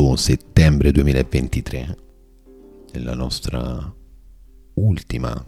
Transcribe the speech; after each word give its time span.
8 0.00 0.14
settembre 0.14 0.92
2023, 0.92 1.96
nella 2.92 3.16
nostra 3.16 3.92
ultima 4.74 5.44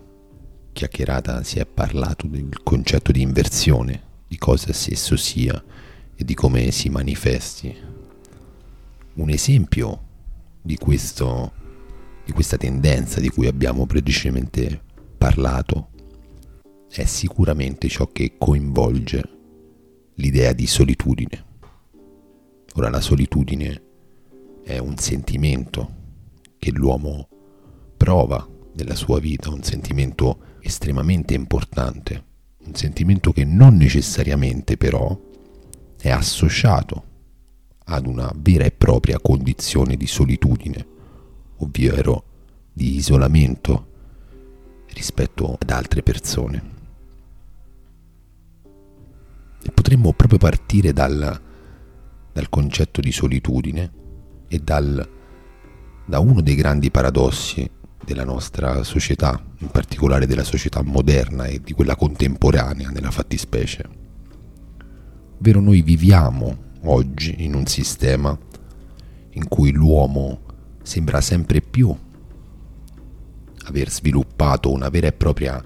chiacchierata 0.73 1.45
si 1.45 1.61
è 1.61 1.67
parlato 1.67 2.27
del 2.27 2.61
concetto 2.65 3.13
di 3.13 3.23
inversione, 3.23 4.03
di 4.27 4.37
cosa 4.39 4.71
esso 4.71 5.17
sia 5.17 5.63
e 6.17 6.25
di 6.25 6.35
come 6.35 6.73
si 6.73 6.89
manifesti. 6.89 7.73
Un 9.15 9.31
esempio 9.31 10.07
di, 10.61 10.77
questo, 10.77 11.53
di 12.25 12.33
questa 12.33 12.57
tendenza 12.57 13.21
di 13.21 13.29
cui 13.29 13.47
abbiamo 13.47 13.87
precedentemente 13.87 14.83
parlato 15.17 15.91
è 16.91 17.05
sicuramente 17.05 17.87
ciò 17.87 18.09
che 18.09 18.35
coinvolge 18.37 19.23
l'idea 20.15 20.53
di 20.53 20.67
solitudine. 20.67 21.45
Ora 22.75 22.91
la 22.91 23.01
solitudine 23.01 23.83
è 24.63 24.79
un 24.79 24.97
sentimento 24.97 25.99
che 26.59 26.71
l'uomo 26.71 27.29
prova 27.97 28.47
nella 28.75 28.95
sua 28.95 29.19
vita, 29.19 29.51
un 29.51 29.63
sentimento 29.63 30.59
estremamente 30.61 31.35
importante, 31.35 32.25
un 32.65 32.75
sentimento 32.75 33.33
che 33.33 33.45
non 33.45 33.77
necessariamente 33.77 34.77
però 34.77 35.19
è 35.99 36.11
associato 36.11 37.05
ad 37.85 38.07
una 38.07 38.33
vera 38.37 38.65
e 38.65 38.71
propria 38.71 39.19
condizione 39.19 39.97
di 39.97 40.07
solitudine, 40.07 40.87
ovvero 41.57 42.25
di 42.73 42.95
isolamento 42.95 43.89
rispetto 44.93 45.57
ad 45.59 45.71
altre 45.71 46.03
persone. 46.03 46.79
E 49.63 49.71
potremmo 49.73 50.13
proprio 50.13 50.39
partire 50.39 50.93
dal, 50.93 51.41
dal 52.33 52.49
concetto 52.49 53.01
di 53.01 53.13
solitudine 53.13 53.99
e 54.53 54.59
dal, 54.59 55.09
da 56.05 56.19
uno 56.19 56.41
dei 56.41 56.57
grandi 56.57 56.91
paradossi 56.91 57.71
della 58.05 58.25
nostra 58.25 58.83
società, 58.83 59.41
in 59.59 59.69
particolare 59.69 60.27
della 60.27 60.43
società 60.43 60.83
moderna 60.83 61.45
e 61.45 61.61
di 61.63 61.73
quella 61.73 61.95
contemporanea 61.95 62.91
nella 62.91 63.13
fattispecie. 63.13 63.89
Ovvero 65.39 65.61
noi 65.61 65.83
viviamo 65.83 66.69
oggi 66.83 67.45
in 67.45 67.55
un 67.55 67.67
sistema 67.67 68.37
in 69.31 69.47
cui 69.47 69.71
l'uomo 69.71 70.41
sembra 70.83 71.21
sempre 71.21 71.61
più 71.61 71.97
aver 73.67 73.89
sviluppato 73.89 74.73
una 74.73 74.89
vera 74.89 75.07
e 75.07 75.13
propria 75.13 75.63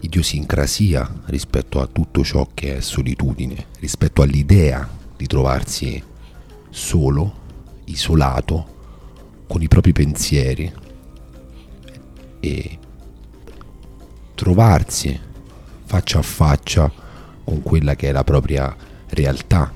idiosincrasia 0.00 1.22
rispetto 1.26 1.80
a 1.80 1.86
tutto 1.86 2.22
ciò 2.22 2.46
che 2.52 2.76
è 2.76 2.80
solitudine, 2.80 3.68
rispetto 3.80 4.20
all'idea 4.20 4.86
di 5.16 5.26
trovarsi 5.26 6.02
solo, 6.68 7.44
isolato, 7.86 8.74
con 9.46 9.62
i 9.62 9.68
propri 9.68 9.92
pensieri 9.92 10.72
e 12.40 12.78
trovarsi 14.34 15.18
faccia 15.84 16.18
a 16.18 16.22
faccia 16.22 16.92
con 17.44 17.62
quella 17.62 17.94
che 17.94 18.08
è 18.08 18.12
la 18.12 18.24
propria 18.24 18.74
realtà, 19.08 19.72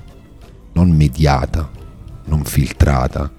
non 0.73 0.89
mediata, 0.91 1.69
non 2.25 2.43
filtrata, 2.43 3.31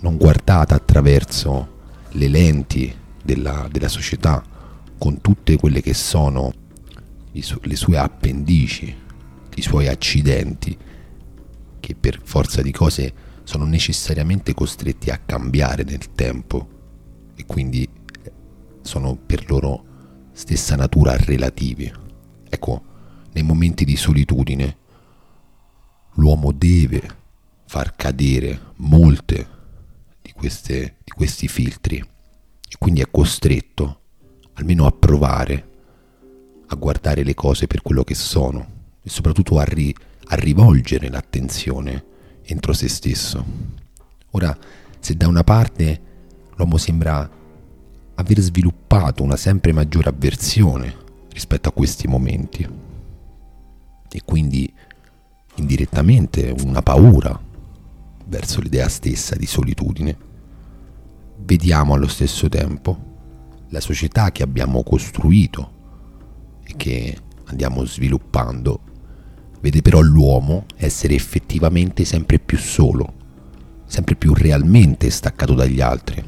non 0.00 0.16
guardata 0.16 0.74
attraverso 0.76 1.78
le 2.12 2.28
lenti 2.28 2.94
della, 3.22 3.68
della 3.70 3.88
società, 3.88 4.42
con 4.98 5.20
tutte 5.20 5.56
quelle 5.56 5.80
che 5.80 5.94
sono 5.94 6.52
le 7.32 7.76
sue 7.76 7.98
appendici, 7.98 8.94
i 9.54 9.62
suoi 9.62 9.88
accidenti, 9.88 10.76
che 11.80 11.94
per 11.98 12.20
forza 12.22 12.62
di 12.62 12.70
cose 12.70 13.12
sono 13.44 13.64
necessariamente 13.64 14.54
costretti 14.54 15.10
a 15.10 15.18
cambiare 15.18 15.82
nel 15.84 16.12
tempo 16.12 16.68
e 17.34 17.44
quindi 17.46 17.88
sono 18.82 19.16
per 19.16 19.48
loro 19.50 19.84
stessa 20.32 20.76
natura 20.76 21.16
relativi. 21.16 21.92
Ecco, 22.48 22.82
nei 23.32 23.42
momenti 23.42 23.84
di 23.84 23.96
solitudine 23.96 24.76
l'uomo 26.14 26.52
deve 26.52 27.18
far 27.66 27.94
cadere 27.94 28.72
molte 28.76 29.46
di, 30.20 30.32
queste, 30.32 30.96
di 31.04 31.12
questi 31.12 31.46
filtri 31.46 31.96
e 31.98 32.76
quindi 32.78 33.00
è 33.00 33.10
costretto 33.10 34.00
almeno 34.54 34.86
a 34.86 34.92
provare 34.92 35.68
a 36.66 36.74
guardare 36.76 37.24
le 37.24 37.34
cose 37.34 37.66
per 37.66 37.82
quello 37.82 38.04
che 38.04 38.14
sono 38.14 38.78
e 39.02 39.08
soprattutto 39.08 39.58
a, 39.58 39.64
ri, 39.64 39.94
a 40.26 40.34
rivolgere 40.36 41.08
l'attenzione 41.08 42.04
entro 42.50 42.72
se 42.72 42.88
stesso. 42.88 43.44
Ora, 44.30 44.56
se 44.98 45.14
da 45.14 45.28
una 45.28 45.44
parte 45.44 46.08
l'uomo 46.56 46.76
sembra 46.76 47.28
aver 48.14 48.40
sviluppato 48.40 49.22
una 49.22 49.36
sempre 49.36 49.72
maggiore 49.72 50.08
avversione 50.08 50.94
rispetto 51.32 51.68
a 51.68 51.72
questi 51.72 52.06
momenti 52.06 52.68
e 54.12 54.22
quindi 54.24 54.70
indirettamente 55.56 56.54
una 56.64 56.82
paura 56.82 57.38
verso 58.26 58.60
l'idea 58.60 58.88
stessa 58.88 59.36
di 59.36 59.46
solitudine, 59.46 60.16
vediamo 61.38 61.94
allo 61.94 62.08
stesso 62.08 62.48
tempo 62.48 63.08
la 63.68 63.80
società 63.80 64.32
che 64.32 64.42
abbiamo 64.42 64.82
costruito 64.82 65.78
e 66.64 66.74
che 66.76 67.16
andiamo 67.44 67.84
sviluppando 67.84 68.80
vede 69.60 69.82
però 69.82 70.00
l'uomo 70.00 70.66
essere 70.76 71.14
effettivamente 71.14 72.04
sempre 72.04 72.38
più 72.38 72.58
solo, 72.58 73.12
sempre 73.86 74.16
più 74.16 74.34
realmente 74.34 75.10
staccato 75.10 75.54
dagli 75.54 75.80
altri. 75.80 76.24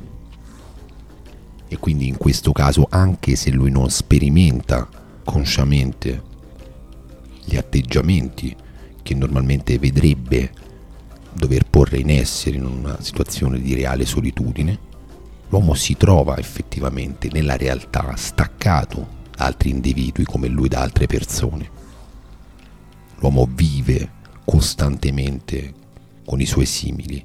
E 1.68 1.78
quindi 1.78 2.06
in 2.06 2.18
questo 2.18 2.52
caso, 2.52 2.86
anche 2.90 3.34
se 3.34 3.50
lui 3.50 3.70
non 3.70 3.88
sperimenta 3.90 4.88
consciamente 5.24 6.22
gli 7.44 7.56
atteggiamenti 7.56 8.54
che 9.02 9.14
normalmente 9.14 9.78
vedrebbe 9.78 10.50
dover 11.32 11.64
porre 11.68 11.98
in 11.98 12.10
essere 12.10 12.56
in 12.56 12.66
una 12.66 13.00
situazione 13.00 13.58
di 13.58 13.74
reale 13.74 14.04
solitudine, 14.04 14.78
l'uomo 15.48 15.74
si 15.74 15.96
trova 15.96 16.36
effettivamente 16.38 17.28
nella 17.32 17.56
realtà 17.56 18.14
staccato 18.16 19.20
da 19.34 19.46
altri 19.46 19.70
individui 19.70 20.24
come 20.24 20.48
lui 20.48 20.68
da 20.68 20.80
altre 20.80 21.06
persone. 21.06 21.80
L'uomo 23.22 23.48
vive 23.48 24.20
costantemente 24.44 25.72
con 26.24 26.40
i 26.40 26.44
suoi 26.44 26.66
simili, 26.66 27.24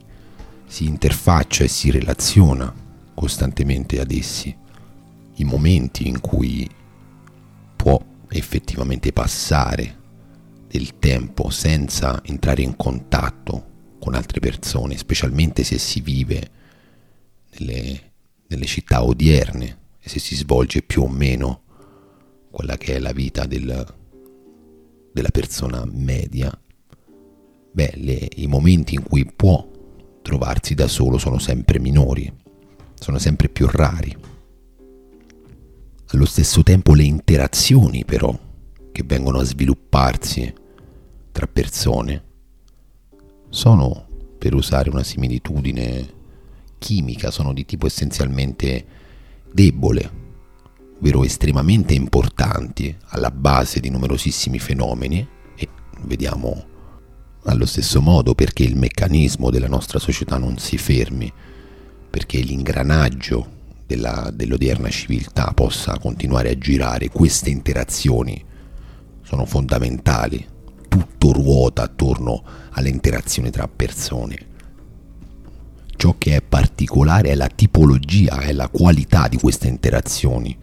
si 0.65 0.85
interfaccia 0.85 1.63
e 1.63 1.67
si 1.67 1.91
relaziona 1.91 2.73
costantemente 3.13 3.99
ad 3.99 4.11
essi. 4.11 4.55
I 5.35 5.43
momenti 5.43 6.07
in 6.07 6.21
cui 6.21 6.69
può 7.75 7.99
effettivamente 8.29 9.11
passare 9.11 9.95
del 10.67 10.99
tempo 10.99 11.49
senza 11.49 12.21
entrare 12.23 12.61
in 12.61 12.75
contatto 12.75 13.95
con 13.99 14.13
altre 14.13 14.39
persone, 14.39 14.97
specialmente 14.97 15.63
se 15.63 15.77
si 15.77 15.99
vive 16.01 16.51
nelle 17.57 18.07
nelle 18.47 18.65
città 18.65 19.03
odierne 19.03 19.77
e 19.99 20.09
se 20.09 20.19
si 20.19 20.35
svolge 20.35 20.81
più 20.81 21.03
o 21.03 21.09
meno 21.09 21.63
quella 22.49 22.77
che 22.77 22.95
è 22.95 22.99
la 22.99 23.11
vita 23.11 23.45
del, 23.45 23.85
della 25.17 25.29
persona 25.31 25.83
media, 25.91 26.55
beh, 27.71 27.93
le, 27.95 28.29
i 28.35 28.45
momenti 28.45 28.93
in 28.93 29.01
cui 29.01 29.25
può 29.25 29.67
trovarsi 30.21 30.75
da 30.75 30.87
solo 30.87 31.17
sono 31.17 31.39
sempre 31.39 31.79
minori, 31.79 32.31
sono 32.93 33.17
sempre 33.17 33.49
più 33.49 33.67
rari. 33.67 34.15
Allo 36.09 36.25
stesso 36.25 36.61
tempo 36.61 36.93
le 36.93 37.01
interazioni 37.01 38.05
però 38.05 38.37
che 38.91 39.03
vengono 39.03 39.39
a 39.39 39.43
svilupparsi 39.43 40.53
tra 41.31 41.47
persone 41.47 42.23
sono, 43.49 44.05
per 44.37 44.53
usare 44.53 44.91
una 44.91 45.03
similitudine 45.03 46.13
chimica 46.77 47.31
sono 47.31 47.53
di 47.53 47.65
tipo 47.65 47.87
essenzialmente 47.87 48.85
debole, 49.51 50.11
ovvero 50.99 51.23
estremamente 51.23 51.93
importanti 51.93 52.95
alla 53.09 53.31
base 53.31 53.79
di 53.79 53.89
numerosissimi 53.89 54.59
fenomeni 54.59 55.27
e 55.55 55.69
vediamo 56.01 56.75
allo 57.43 57.65
stesso 57.65 58.01
modo 58.01 58.35
perché 58.35 58.63
il 58.63 58.75
meccanismo 58.75 59.49
della 59.49 59.67
nostra 59.67 59.99
società 59.99 60.37
non 60.37 60.57
si 60.57 60.77
fermi, 60.77 61.31
perché 62.09 62.39
l'ingranaggio 62.39 63.55
della, 63.85 64.29
dell'odierna 64.33 64.89
civiltà 64.89 65.51
possa 65.53 65.97
continuare 65.97 66.49
a 66.49 66.57
girare, 66.57 67.09
queste 67.09 67.49
interazioni 67.49 68.43
sono 69.23 69.45
fondamentali, 69.45 70.45
tutto 70.89 71.31
ruota 71.31 71.83
attorno 71.83 72.43
alle 72.71 72.89
interazioni 72.89 73.49
tra 73.49 73.67
persone. 73.67 74.45
Ciò 75.95 76.15
che 76.17 76.35
è 76.35 76.41
particolare 76.41 77.29
è 77.29 77.35
la 77.35 77.47
tipologia, 77.47 78.39
è 78.39 78.51
la 78.51 78.67
qualità 78.67 79.27
di 79.27 79.37
queste 79.37 79.67
interazioni, 79.67 80.55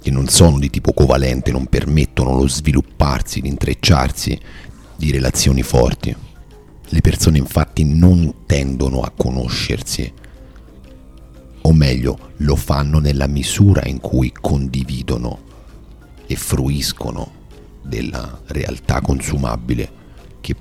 che 0.00 0.10
non 0.10 0.28
sono 0.28 0.58
di 0.58 0.70
tipo 0.70 0.92
covalente, 0.92 1.52
non 1.52 1.66
permettono 1.66 2.34
lo 2.34 2.48
svilupparsi, 2.48 3.40
l'intrecciarsi 3.40 4.38
di 4.96 5.10
relazioni 5.10 5.62
forti. 5.62 6.14
Le 6.92 7.00
persone 7.00 7.38
infatti 7.38 7.84
non 7.84 8.46
tendono 8.46 9.02
a 9.02 9.12
conoscersi, 9.14 10.12
o 11.62 11.72
meglio, 11.72 12.32
lo 12.38 12.56
fanno 12.56 12.98
nella 12.98 13.26
misura 13.26 13.82
in 13.84 14.00
cui 14.00 14.32
condividono 14.32 15.48
e 16.26 16.36
fruiscono 16.36 17.38
della 17.82 18.40
realtà 18.46 19.00
consumabile 19.00 19.98
che 20.40 20.56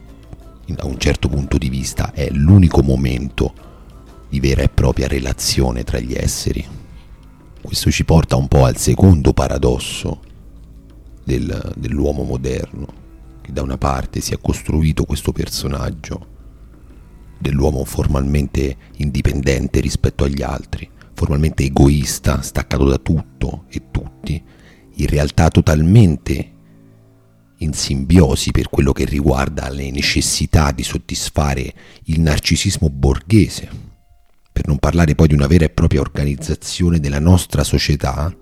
da 0.67 0.85
un 0.85 0.99
certo 0.99 1.29
punto 1.29 1.57
di 1.57 1.69
vista 1.69 2.11
è 2.11 2.29
l'unico 2.31 2.81
momento 2.81 3.53
di 4.29 4.39
vera 4.39 4.61
e 4.61 4.69
propria 4.69 5.07
relazione 5.07 5.83
tra 5.83 5.99
gli 5.99 6.13
esseri. 6.13 6.65
Questo 7.61 7.91
ci 7.91 8.05
porta 8.05 8.35
un 8.35 8.47
po' 8.47 8.65
al 8.65 8.77
secondo 8.77 9.33
paradosso 9.33 10.21
del, 11.23 11.73
dell'uomo 11.75 12.23
moderno, 12.23 12.87
che 13.41 13.51
da 13.51 13.61
una 13.61 13.77
parte 13.77 14.21
si 14.21 14.33
è 14.33 14.39
costruito 14.41 15.03
questo 15.03 15.31
personaggio 15.31 16.37
dell'uomo 17.37 17.83
formalmente 17.85 18.75
indipendente 18.97 19.79
rispetto 19.79 20.23
agli 20.23 20.41
altri, 20.41 20.89
formalmente 21.13 21.63
egoista, 21.63 22.41
staccato 22.41 22.85
da 22.85 22.97
tutto 22.97 23.65
e 23.69 23.83
tutti, 23.91 24.41
in 24.95 25.07
realtà 25.07 25.49
totalmente 25.49 26.53
in 27.57 27.73
simbiosi 27.73 28.51
per 28.51 28.69
quello 28.69 28.93
che 28.93 29.05
riguarda 29.05 29.69
le 29.69 29.91
necessità 29.91 30.71
di 30.71 30.83
soddisfare 30.83 31.73
il 32.05 32.21
narcisismo 32.21 32.89
borghese, 32.89 33.88
per 34.59 34.67
non 34.67 34.77
parlare 34.77 35.15
poi 35.15 35.29
di 35.29 35.33
una 35.33 35.47
vera 35.47 35.63
e 35.63 35.69
propria 35.69 36.01
organizzazione 36.01 36.99
della 36.99 37.19
nostra 37.19 37.63
società 37.63 38.35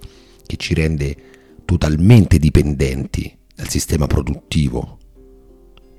che 0.47 0.55
ci 0.57 0.73
rende 0.73 1.15
totalmente 1.63 2.39
dipendenti 2.39 3.37
dal 3.53 3.69
sistema 3.69 4.07
produttivo, 4.07 4.97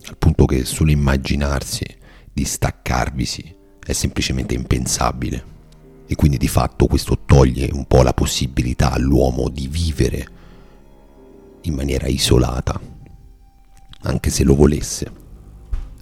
al 0.07 0.17
punto 0.19 0.45
che 0.45 0.65
solo 0.65 0.91
immaginarsi 0.91 1.85
di 2.33 2.45
staccarvisi 2.45 3.55
è 3.79 3.93
semplicemente 3.93 4.55
impensabile. 4.55 5.57
E 6.09 6.17
quindi 6.17 6.37
di 6.37 6.49
fatto 6.49 6.87
questo 6.87 7.21
toglie 7.25 7.71
un 7.73 7.87
po' 7.87 8.03
la 8.03 8.13
possibilità 8.13 8.91
all'uomo 8.91 9.49
di 9.49 9.69
vivere 9.69 10.29
in 11.61 11.75
maniera 11.75 12.09
isolata, 12.09 12.81
anche 14.01 14.31
se 14.31 14.43
lo 14.43 14.57
volesse. 14.57 15.13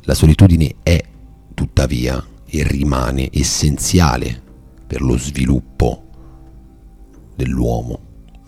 La 0.05 0.15
solitudine 0.15 0.77
è, 0.83 1.05
tuttavia, 1.53 2.27
e 2.59 2.67
rimane 2.67 3.29
essenziale 3.33 4.43
per 4.87 5.03
lo 5.03 5.19
sviluppo 5.19 6.05
dell'uomo, 7.35 8.01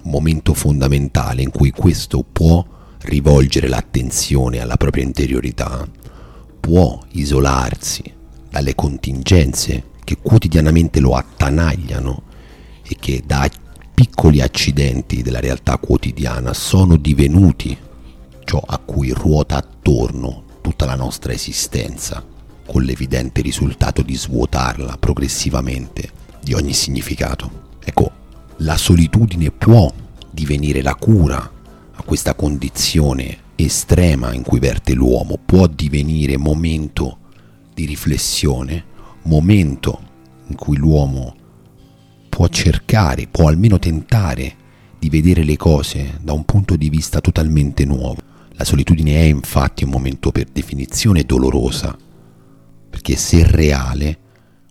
un 0.02 0.10
momento 0.10 0.55
fondamentale 0.55 1.43
in 1.43 1.50
cui 1.50 1.70
questo 1.70 2.22
può 2.22 2.64
rivolgere 3.00 3.69
l'attenzione 3.69 4.60
alla 4.60 4.76
propria 4.76 5.05
interiorità, 5.05 5.87
può 6.58 7.00
isolarsi 7.12 8.02
dalle 8.50 8.75
contingenze 8.75 9.90
che 10.05 10.16
quotidianamente 10.22 11.00
lo 11.00 11.14
attanagliano 11.14 12.22
e 12.82 12.96
che 12.99 13.22
da 13.26 13.49
piccoli 13.94 14.40
accidenti 14.40 15.22
della 15.22 15.40
realtà 15.40 15.76
quotidiana 15.76 16.55
sono 16.55 16.96
divenuti 16.96 17.76
ciò 18.44 18.62
a 18.64 18.78
cui 18.78 19.10
ruota 19.10 19.56
attorno 19.56 20.44
tutta 20.62 20.87
la 20.87 20.94
nostra 20.94 21.32
esistenza, 21.32 22.25
con 22.69 22.82
l'evidente 22.82 23.41
risultato 23.41 24.03
di 24.03 24.15
svuotarla 24.15 24.99
progressivamente 24.99 26.11
di 26.43 26.53
ogni 26.53 26.75
significato. 26.75 27.76
Ecco, 27.82 28.12
la 28.59 28.76
solitudine 28.76 29.50
può 29.50 29.91
divenire 30.31 30.82
la 30.82 30.94
cura 30.94 31.38
a 31.38 32.03
questa 32.03 32.35
condizione 32.35 33.47
estrema 33.56 34.35
in 34.35 34.43
cui 34.43 34.59
verte 34.59 34.93
l'uomo, 34.93 35.38
può 35.44 35.67
divenire 35.67 36.37
momento 36.37 37.19
di 37.75 37.87
riflessione, 37.87 38.85
momento 39.23 40.00
in 40.49 40.55
cui 40.55 40.76
l'uomo 40.76 41.35
può 42.29 42.47
cercare, 42.49 43.26
può 43.26 43.49
almeno 43.49 43.79
tentare 43.79 44.55
di 44.99 45.09
vedere 45.09 45.44
le 45.44 45.56
cose 45.56 46.19
da 46.20 46.32
un 46.32 46.44
punto 46.44 46.76
di 46.76 46.88
vista 46.88 47.20
totalmente 47.20 47.85
nuovo. 47.85 48.20
La 48.53 48.65
solitudine 48.65 49.17
è 49.17 49.25
infatti 49.25 49.85
un 49.85 49.91
momento 49.91 50.32
per 50.32 50.47
definizione 50.53 51.23
dolorosa, 51.23 51.97
perché 52.88 53.17
se 53.17 53.44
reale 53.44 54.19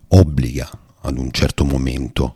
obbliga 0.09 0.69
ad 1.01 1.17
un 1.17 1.31
certo 1.31 1.65
momento 1.65 2.35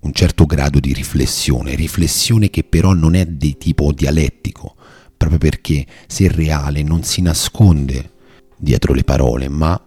un 0.00 0.12
certo 0.12 0.46
grado 0.46 0.78
di 0.78 0.92
riflessione, 0.92 1.74
riflessione 1.74 2.50
che 2.50 2.62
però 2.62 2.92
non 2.92 3.14
è 3.14 3.26
di 3.26 3.56
tipo 3.58 3.92
dialettico, 3.92 4.76
proprio 5.16 5.38
perché 5.38 5.84
se 6.06 6.28
reale 6.28 6.82
non 6.82 7.02
si 7.02 7.20
nasconde 7.20 8.12
dietro 8.56 8.94
le 8.94 9.02
parole, 9.02 9.48
ma 9.48 9.80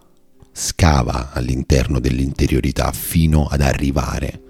scava 0.52 1.32
all'interno 1.32 1.98
dell'interiorità 1.98 2.92
fino 2.92 3.46
ad 3.46 3.62
arrivare 3.62 4.42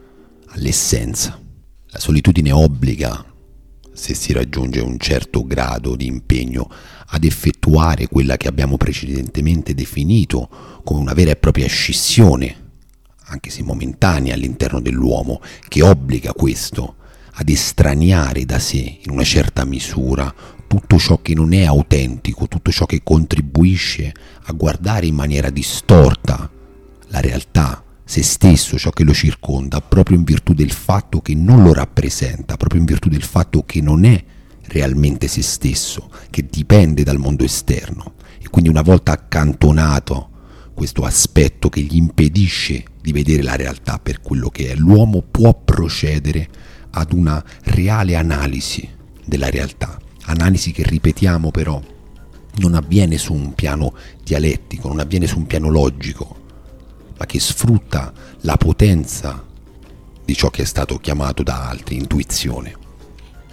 all'essenza. 0.48 1.40
La 1.86 1.98
solitudine 1.98 2.50
obbliga, 2.50 3.24
se 3.92 4.14
si 4.14 4.32
raggiunge 4.32 4.80
un 4.80 4.98
certo 4.98 5.44
grado 5.44 5.96
di 5.96 6.06
impegno, 6.06 6.68
ad 7.14 7.24
effettuare 7.24 8.08
quella 8.08 8.36
che 8.36 8.48
abbiamo 8.48 8.76
precedentemente 8.76 9.74
definito 9.74 10.80
come 10.82 11.00
una 11.00 11.12
vera 11.12 11.32
e 11.32 11.36
propria 11.36 11.66
scissione 11.66 12.62
anche 13.32 13.50
se 13.50 13.62
momentanea, 13.62 14.34
all'interno 14.34 14.80
dell'uomo, 14.80 15.40
che 15.68 15.82
obbliga 15.82 16.32
questo 16.32 16.96
ad 17.34 17.48
estraniare 17.48 18.44
da 18.44 18.58
sé, 18.58 18.98
in 19.02 19.10
una 19.10 19.24
certa 19.24 19.64
misura, 19.64 20.32
tutto 20.66 20.98
ciò 20.98 21.20
che 21.22 21.34
non 21.34 21.52
è 21.54 21.64
autentico, 21.64 22.46
tutto 22.46 22.70
ciò 22.70 22.84
che 22.84 23.02
contribuisce 23.02 24.12
a 24.44 24.52
guardare 24.52 25.06
in 25.06 25.14
maniera 25.14 25.48
distorta 25.48 26.50
la 27.08 27.20
realtà, 27.20 27.82
se 28.12 28.22
stesso, 28.22 28.76
ciò 28.76 28.90
che 28.90 29.04
lo 29.04 29.14
circonda, 29.14 29.80
proprio 29.80 30.18
in 30.18 30.24
virtù 30.24 30.52
del 30.52 30.70
fatto 30.70 31.22
che 31.22 31.34
non 31.34 31.62
lo 31.62 31.72
rappresenta, 31.72 32.58
proprio 32.58 32.80
in 32.80 32.84
virtù 32.84 33.08
del 33.08 33.22
fatto 33.22 33.62
che 33.64 33.80
non 33.80 34.04
è 34.04 34.22
realmente 34.64 35.28
se 35.28 35.40
stesso, 35.40 36.10
che 36.28 36.44
dipende 36.44 37.04
dal 37.04 37.16
mondo 37.16 37.42
esterno. 37.42 38.16
E 38.38 38.50
quindi 38.50 38.68
una 38.68 38.82
volta 38.82 39.12
accantonato 39.12 40.28
questo 40.74 41.04
aspetto 41.04 41.70
che 41.70 41.80
gli 41.80 41.96
impedisce 41.96 42.84
di 43.00 43.12
vedere 43.12 43.42
la 43.42 43.56
realtà 43.56 43.98
per 43.98 44.20
quello 44.20 44.50
che 44.50 44.72
è, 44.72 44.74
l'uomo 44.74 45.22
può 45.22 45.54
procedere 45.54 46.46
ad 46.90 47.14
una 47.14 47.42
reale 47.62 48.14
analisi 48.14 48.86
della 49.24 49.48
realtà, 49.48 49.98
analisi 50.24 50.70
che 50.70 50.82
ripetiamo 50.82 51.50
però 51.50 51.80
non 52.56 52.74
avviene 52.74 53.16
su 53.16 53.32
un 53.32 53.54
piano 53.54 53.94
dialettico, 54.22 54.88
non 54.88 55.00
avviene 55.00 55.26
su 55.26 55.38
un 55.38 55.46
piano 55.46 55.70
logico, 55.70 56.40
ma 57.22 57.26
che 57.26 57.38
sfrutta 57.38 58.12
la 58.40 58.56
potenza 58.56 59.46
di 60.24 60.34
ciò 60.34 60.50
che 60.50 60.62
è 60.62 60.64
stato 60.64 60.98
chiamato 60.98 61.44
da 61.44 61.68
altri 61.68 61.94
intuizione. 61.94 62.76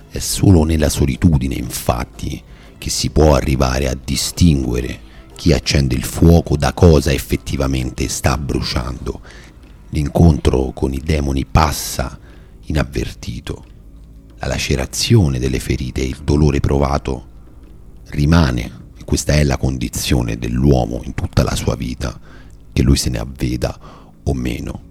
È 0.10 0.18
solo 0.18 0.64
nella 0.64 0.90
solitudine, 0.90 1.54
infatti, 1.54 2.42
che 2.80 2.90
si 2.90 3.12
può 3.12 3.36
arrivare 3.36 3.88
a 3.88 3.96
distinguere 4.04 5.08
chi 5.36 5.54
accende 5.54 5.94
il 5.94 6.04
fuoco 6.04 6.58
da 6.58 6.74
cosa 6.74 7.14
effettivamente 7.14 8.08
sta 8.08 8.38
bruciando. 8.40 9.22
L'incontro 9.90 10.72
con 10.72 10.92
i 10.94 11.02
demoni 11.04 11.46
passa 11.46 12.18
inavvertito. 12.66 13.66
La 14.40 14.48
lacerazione 14.48 15.38
delle 15.38 15.60
ferite 15.60 16.02
e 16.02 16.08
il 16.08 16.22
dolore 16.24 16.60
provato 16.60 17.28
rimane 18.08 18.88
e 18.98 19.04
questa 19.04 19.34
è 19.34 19.44
la 19.44 19.58
condizione 19.58 20.40
dell'uomo 20.40 21.02
in 21.04 21.14
tutta 21.14 21.44
la 21.44 21.56
sua 21.56 21.76
vita, 21.76 22.20
che 22.80 22.86
lui 22.86 22.96
se 22.96 23.10
ne 23.10 23.18
avveda 23.18 23.78
o 24.24 24.34
meno. 24.34 24.88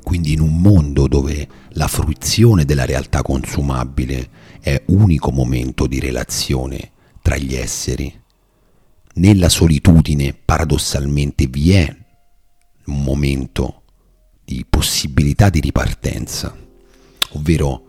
Quindi 0.00 0.32
in 0.32 0.40
un 0.40 0.60
mondo 0.60 1.08
dove 1.08 1.48
la 1.70 1.88
fruizione 1.88 2.64
della 2.64 2.84
realtà 2.84 3.22
consumabile 3.22 4.28
è 4.60 4.80
unico 4.86 5.32
momento 5.32 5.88
di 5.88 5.98
relazione 5.98 6.92
tra 7.20 7.36
gli 7.36 7.56
esseri, 7.56 8.20
nella 9.14 9.48
solitudine 9.48 10.34
paradossalmente 10.34 11.48
vi 11.48 11.72
è 11.72 11.96
un 12.86 13.02
momento 13.02 13.82
di 14.44 14.64
possibilità 14.68 15.50
di 15.50 15.58
ripartenza, 15.58 16.56
ovvero 17.30 17.86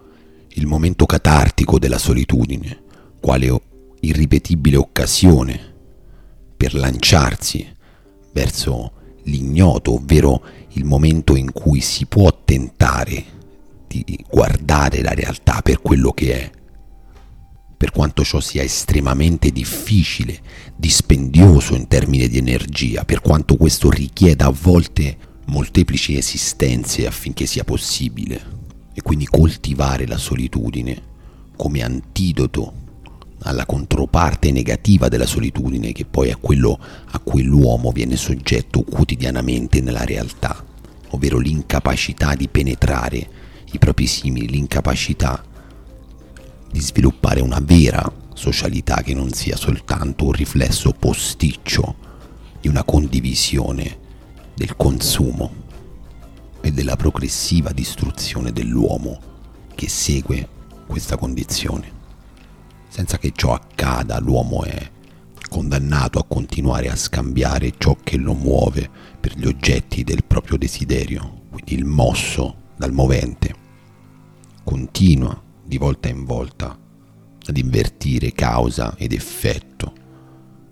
il 0.49 0.65
momento 0.65 1.05
catartico 1.05 1.77
della 1.77 1.99
solitudine, 1.99 2.81
quale 3.19 3.61
irripetibile 3.99 4.77
occasione 4.77 5.73
per 6.57 6.73
lanciarsi 6.73 7.71
verso 8.31 9.01
l'ignoto, 9.23 9.95
ovvero 9.95 10.41
il 10.69 10.85
momento 10.85 11.35
in 11.35 11.51
cui 11.51 11.81
si 11.81 12.05
può 12.05 12.41
tentare 12.43 13.25
di 13.87 14.25
guardare 14.27 15.01
la 15.01 15.13
realtà 15.13 15.61
per 15.61 15.81
quello 15.81 16.11
che 16.11 16.41
è 16.41 16.51
per 17.83 17.91
quanto 17.91 18.23
ciò 18.23 18.39
sia 18.39 18.63
estremamente 18.63 19.51
difficile, 19.51 20.39
dispendioso 20.73 21.75
in 21.75 21.89
termini 21.89 22.29
di 22.29 22.37
energia, 22.37 23.03
per 23.03 23.19
quanto 23.19 23.57
questo 23.57 23.89
richieda 23.89 24.45
a 24.45 24.55
volte 24.57 25.17
molteplici 25.47 26.15
esistenze 26.15 27.05
affinché 27.05 27.45
sia 27.45 27.65
possibile. 27.65 28.41
E 28.93 29.01
quindi 29.01 29.25
coltivare 29.25 30.07
la 30.07 30.17
solitudine 30.17 31.01
come 31.57 31.83
antidoto 31.83 32.82
alla 33.43 33.65
controparte 33.65 34.51
negativa 34.51 35.07
della 35.07 35.25
solitudine, 35.25 35.91
che 35.91 36.05
poi 36.05 36.29
è 36.29 36.37
quello 36.39 36.79
a 37.11 37.19
cui 37.19 37.43
l'uomo 37.43 37.91
viene 37.91 38.15
soggetto 38.15 38.83
quotidianamente 38.83 39.81
nella 39.81 40.03
realtà, 40.03 40.63
ovvero 41.09 41.37
l'incapacità 41.37 42.35
di 42.35 42.47
penetrare 42.47 43.27
i 43.71 43.79
propri 43.79 44.07
simili, 44.07 44.47
l'incapacità 44.47 45.43
di 46.71 46.79
sviluppare 46.79 47.41
una 47.41 47.59
vera 47.61 48.11
socialità 48.33 49.01
che 49.03 49.13
non 49.13 49.31
sia 49.31 49.55
soltanto 49.55 50.25
un 50.25 50.31
riflesso 50.31 50.91
posticcio 50.91 51.95
di 52.59 52.67
una 52.67 52.83
condivisione 52.83 53.99
del 54.55 54.75
consumo 54.75 55.61
e 56.61 56.71
della 56.71 56.95
progressiva 56.95 57.71
distruzione 57.71 58.51
dell'uomo 58.51 59.19
che 59.75 59.89
segue 59.89 60.47
questa 60.87 61.17
condizione. 61.17 62.02
Senza 62.93 63.17
che 63.17 63.31
ciò 63.35 63.55
accada, 63.55 64.19
l'uomo 64.19 64.65
è 64.65 64.91
condannato 65.49 66.19
a 66.19 66.25
continuare 66.25 66.89
a 66.89 66.95
scambiare 66.95 67.73
ciò 67.79 67.97
che 68.03 68.17
lo 68.17 68.35
muove 68.35 68.87
per 69.19 69.35
gli 69.35 69.47
oggetti 69.47 70.03
del 70.03 70.23
proprio 70.23 70.57
desiderio, 70.57 71.41
quindi 71.49 71.73
il 71.73 71.85
mosso 71.85 72.55
dal 72.77 72.91
movente. 72.91 73.55
Continua 74.63 75.41
di 75.65 75.79
volta 75.79 76.07
in 76.07 76.23
volta 76.23 76.77
ad 77.43 77.57
invertire 77.57 78.31
causa 78.31 78.93
ed 78.95 79.13
effetto, 79.13 79.93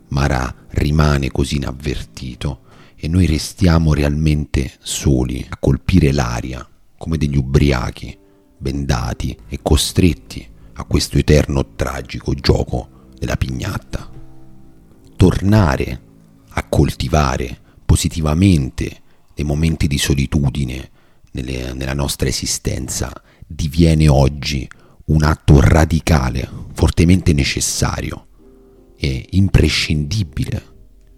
ma 0.10 0.28
ra 0.28 0.56
rimane 0.74 1.32
così 1.32 1.56
inavvertito 1.56 2.66
e 2.98 3.08
noi 3.08 3.26
restiamo 3.26 3.96
realmente 3.96 4.72
soli 4.80 5.44
a 5.50 5.58
colpire 5.58 6.12
l'aria 6.12 6.64
come 7.00 7.18
degli 7.18 7.36
ubriachi, 7.36 8.16
bendati 8.60 9.36
e 9.50 9.58
costretti 9.64 10.51
a 10.74 10.84
questo 10.86 11.18
eterno 11.18 11.76
tragico 11.76 12.34
gioco 12.34 13.10
della 13.18 13.36
pignatta. 13.36 14.10
Tornare 15.16 16.02
a 16.50 16.66
coltivare 16.68 17.60
positivamente 17.86 19.02
dei 19.34 19.46
momenti 19.46 19.88
di 19.88 19.98
solitudine 19.98 20.90
nelle, 21.32 21.74
nella 21.74 21.94
nostra 21.94 22.28
esistenza 22.28 23.12
diviene 23.46 24.08
oggi 24.08 24.68
un 25.06 25.24
atto 25.24 25.60
radicale, 25.60 26.50
fortemente 26.74 27.34
necessario 27.34 28.28
e 28.98 29.28
imprescindibile 29.32 30.71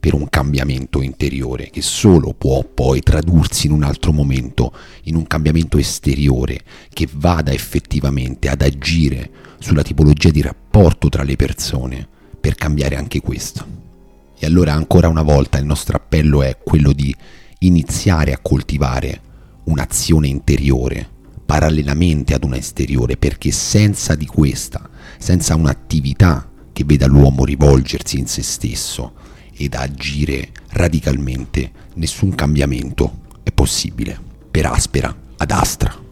per 0.04 0.16
un 0.16 0.28
cambiamento 0.28 1.02
interiore 1.02 1.70
che 1.70 1.82
solo 1.82 2.34
può 2.34 2.62
poi 2.66 3.00
tradursi 3.00 3.68
in 3.68 3.72
un 3.72 3.84
altro 3.84 4.12
momento, 4.12 4.74
in 5.04 5.16
un 5.16 5.26
cambiamento 5.26 5.78
esteriore 5.78 6.60
che 6.90 7.08
vada 7.10 7.54
effettivamente 7.54 8.50
ad 8.50 8.64
agire 8.64 9.30
sulla 9.60 9.82
tipologia 9.82 10.30
di 10.30 10.42
rapporto 10.42 11.08
tra 11.08 11.24
le 11.24 11.38
persone 11.38 12.06
per 12.38 12.56
cambiare 12.56 12.98
anche 12.98 13.22
questo. 13.22 13.66
E 14.38 14.46
allora 14.46 14.74
ancora 14.74 15.08
una 15.08 15.22
volta 15.22 15.58
il 15.58 15.64
nostro 15.64 15.96
appello 15.96 16.42
è 16.42 16.58
quello 16.62 16.92
di 16.92 17.16
iniziare 17.60 18.34
a 18.34 18.40
coltivare 18.42 19.22
un'azione 19.64 20.28
interiore 20.28 21.08
parallelamente 21.46 22.34
ad 22.34 22.44
una 22.44 22.58
esteriore 22.58 23.16
perché 23.16 23.52
senza 23.52 24.16
di 24.16 24.26
questa, 24.26 24.90
senza 25.18 25.56
un'attività 25.56 26.50
che 26.74 26.84
veda 26.84 27.08
l'uomo 27.08 27.46
rivolgersi 27.46 28.20
in 28.20 28.28
se 28.28 28.44
stesso 28.44 29.23
ed 29.56 29.76
agire 29.76 30.50
radicalmente, 30.70 31.72
nessun 31.96 32.36
cambiamento 32.36 33.22
è 33.44 33.52
possibile. 33.52 34.20
Per 34.50 34.66
aspera 34.66 35.16
ad 35.38 35.52
astra. 35.52 36.03